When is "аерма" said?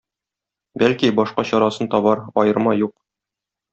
2.45-2.75